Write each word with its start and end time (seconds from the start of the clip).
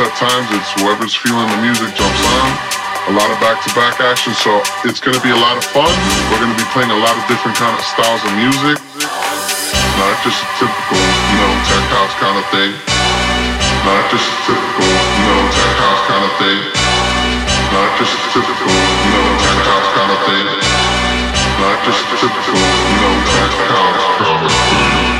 set 0.00 0.16
times. 0.16 0.48
It's 0.56 0.72
whoever's 0.80 1.12
feeling 1.12 1.44
the 1.44 1.60
music 1.60 1.92
jumps 1.92 2.24
on. 2.40 2.48
A 3.08 3.14
lot 3.20 3.28
of 3.28 3.36
back-to-back 3.36 4.00
action, 4.00 4.32
so 4.32 4.64
it's 4.88 4.96
going 4.96 5.12
to 5.12 5.20
be 5.20 5.28
a 5.28 5.36
lot 5.36 5.60
of 5.60 5.64
fun. 5.76 5.92
We're 6.32 6.40
going 6.40 6.56
to 6.56 6.56
be 6.56 6.68
playing 6.72 6.88
a 6.88 7.00
lot 7.04 7.12
of 7.20 7.22
different 7.28 7.52
kind 7.60 7.76
of 7.76 7.84
styles 7.84 8.24
of 8.24 8.32
music. 8.32 8.80
Not 10.00 10.16
just 10.24 10.40
a 10.40 10.48
typical, 10.56 10.96
you 10.96 11.36
know, 11.36 11.52
tech 11.68 11.84
house 11.92 12.14
kind 12.16 12.36
of 12.40 12.46
thing. 12.48 12.72
Not 13.84 14.02
just 14.08 14.24
a 14.24 14.36
typical, 14.48 14.88
you 14.88 15.24
know, 15.28 15.40
tech 15.52 15.74
house 15.84 16.02
kind 16.08 16.24
of 16.24 16.32
thing. 16.40 16.60
Not 17.68 17.90
just 18.00 18.12
a 18.16 18.28
typical, 18.32 18.72
you 18.72 19.12
know, 19.12 19.28
tech 19.36 19.60
house 19.68 19.88
kind 20.00 20.12
of 20.16 20.20
thing. 20.24 20.46
Not 21.60 21.76
just 21.84 22.00
a 22.08 22.16
typical, 22.24 22.56
you 22.56 22.98
know, 23.04 23.14
tech 23.36 23.52
house 23.68 24.04
kind 24.16 24.44
of 24.48 24.52
thing. 24.64 25.19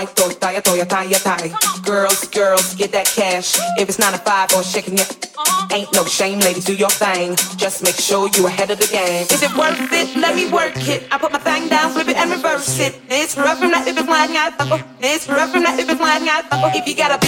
White 0.00 0.16
toy, 0.16 0.32
tie, 0.32 0.60
toya, 0.64 0.88
tie, 0.88 1.12
tie. 1.12 1.52
Girls, 1.84 2.26
girls, 2.28 2.74
get 2.74 2.90
that 2.92 3.04
cash. 3.04 3.60
If 3.76 3.90
it's 3.90 3.98
nine 3.98 4.14
to 4.14 4.18
five 4.18 4.48
or 4.56 4.62
shaking 4.62 4.94
it, 4.94 5.28
uh-huh. 5.36 5.76
ain't 5.76 5.92
no 5.92 6.06
shame, 6.06 6.38
ladies, 6.40 6.64
do 6.64 6.74
your 6.74 6.88
thing. 6.88 7.36
Just 7.60 7.84
make 7.84 7.96
sure 7.96 8.30
you 8.32 8.46
ahead 8.46 8.70
of 8.70 8.80
the 8.80 8.88
game. 8.88 9.28
Is 9.28 9.42
it 9.42 9.52
worth 9.52 9.76
it? 9.92 10.16
Let 10.16 10.34
me 10.34 10.48
work 10.48 10.72
it. 10.88 11.04
I 11.12 11.18
put 11.18 11.32
my 11.32 11.38
thing 11.38 11.68
down, 11.68 11.92
flip 11.92 12.08
it 12.08 12.16
and 12.16 12.30
reverse 12.30 12.80
it. 12.80 12.96
It's 13.10 13.36
rough 13.36 13.58
from 13.58 13.72
that 13.72 13.86
if 13.86 13.98
it's 13.98 14.06
flying 14.08 14.40
out. 14.40 14.56
It's 15.04 15.28
rough 15.28 15.52
from 15.52 15.64
that 15.64 15.78
if 15.78 15.84
it's 15.84 16.00
flying 16.00 16.26
out. 16.32 16.48
If 16.74 16.88
you 16.88 16.96
got 16.96 17.12
a 17.12 17.19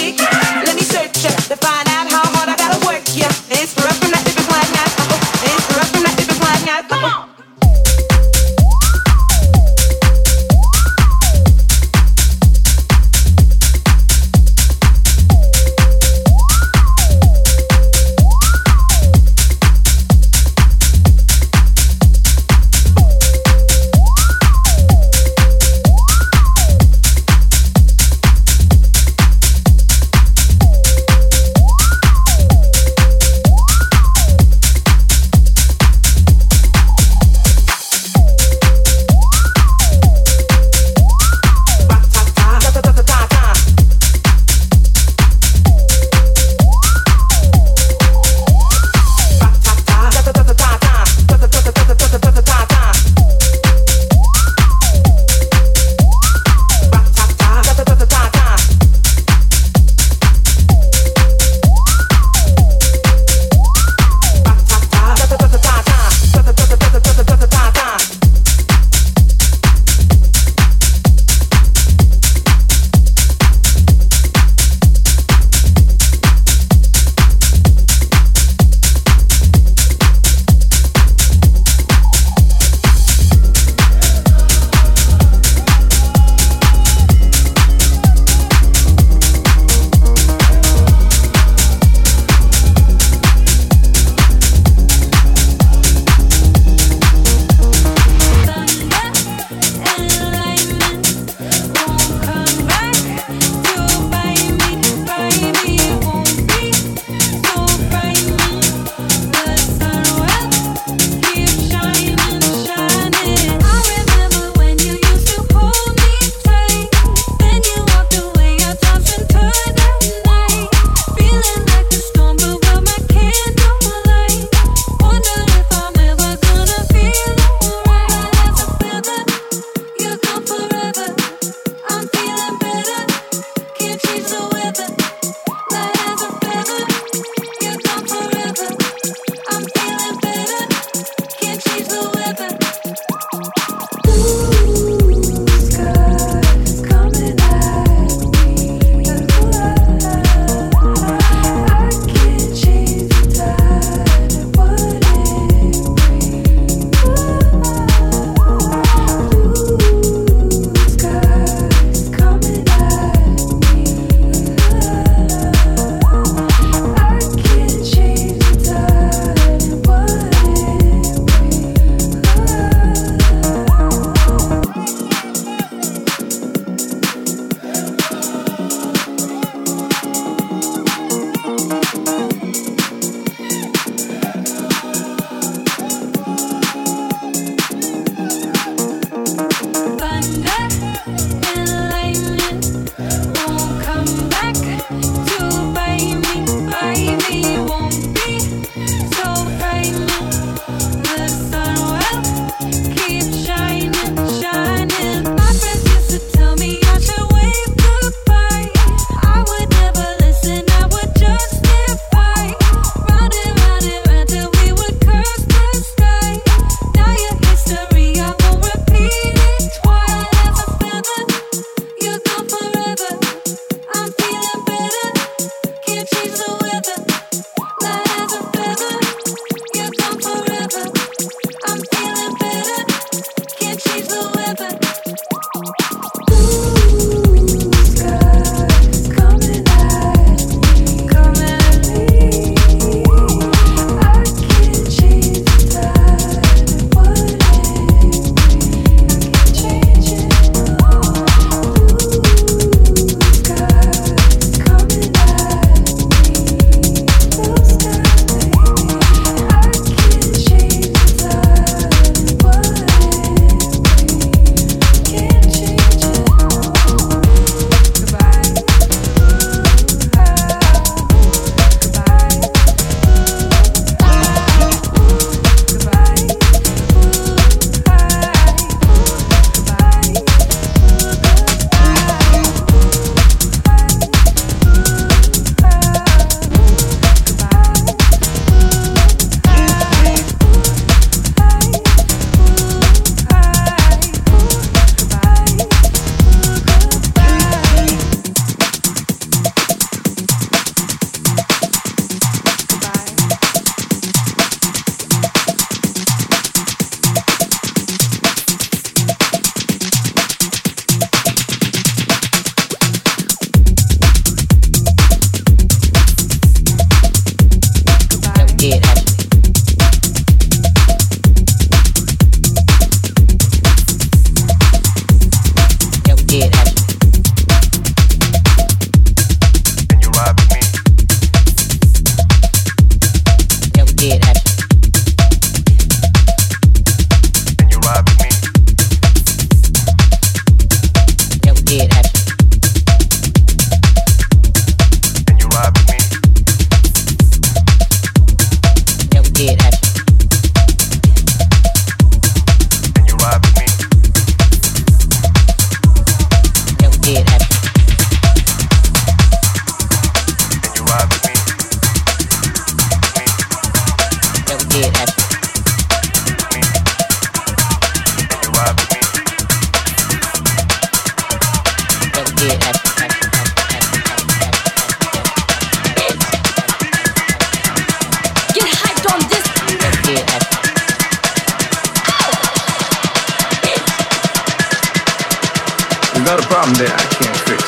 got 386.25 386.39
a 386.39 386.47
problem 386.47 386.75
there 386.75 386.93
I 386.93 387.05
can't 387.05 387.37
fix. 387.49 387.63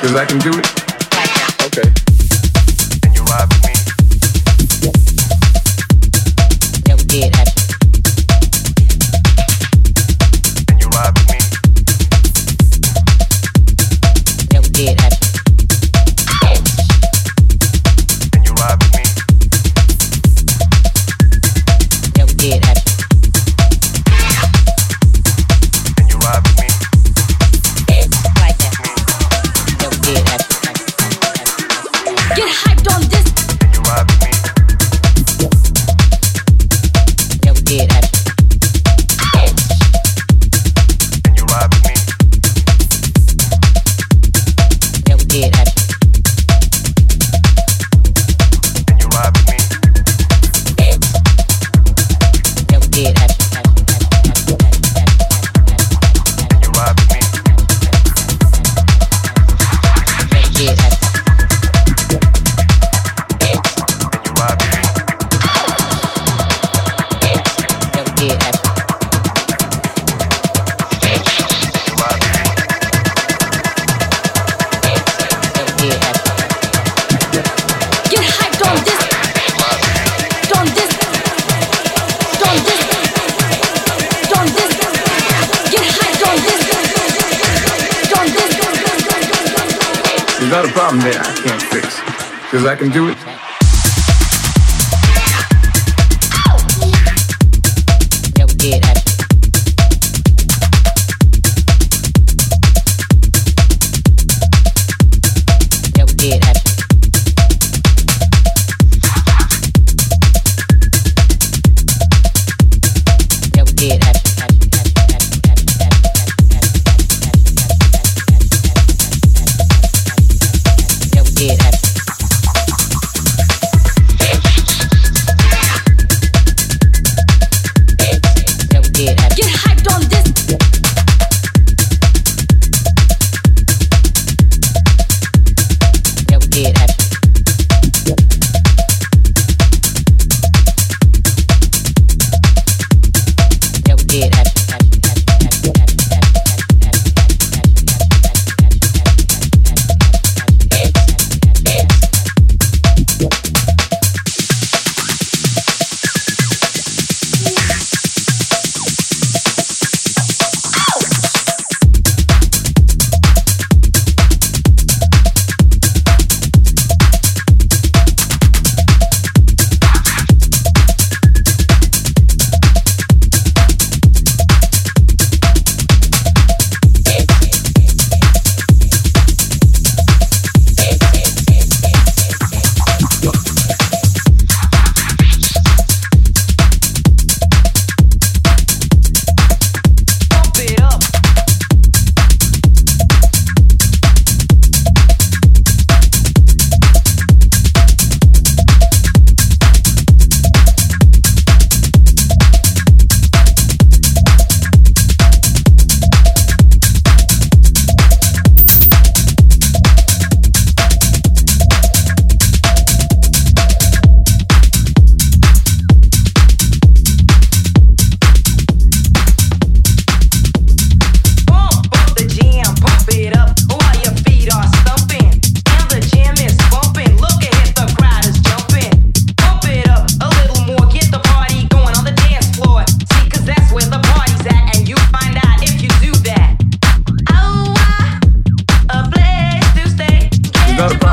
Because 0.00 0.14
I 0.14 0.24
can 0.26 0.38
do 0.38 0.58
it 0.58 0.85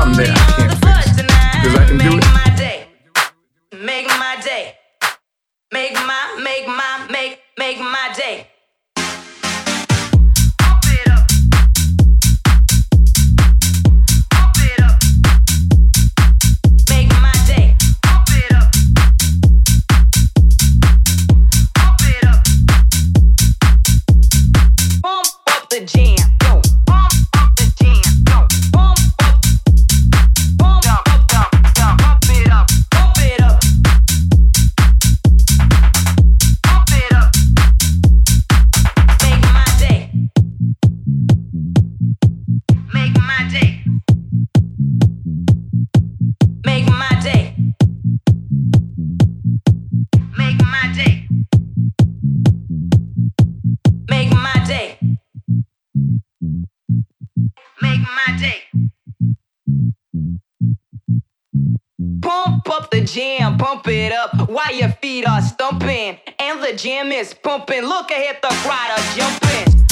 Colombia. 0.04 0.53
Jam, 63.14 63.56
pump 63.56 63.86
it 63.86 64.12
up 64.12 64.48
while 64.48 64.74
your 64.74 64.90
feet 65.00 65.24
are 65.26 65.40
stumping. 65.40 66.18
And 66.40 66.60
the 66.60 66.72
jam 66.72 67.12
is 67.12 67.32
pumping. 67.32 67.82
Look 67.82 68.10
ahead, 68.10 68.38
the 68.42 68.48
crowd 68.48 68.90
are 68.90 69.16
jumping. 69.16 69.83